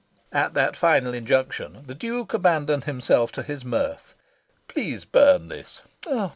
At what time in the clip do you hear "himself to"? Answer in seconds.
2.85-3.43